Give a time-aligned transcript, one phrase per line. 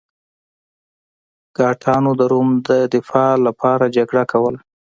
[1.57, 4.59] ګاټانو د روم د دفاع لپاره جګړه کوله.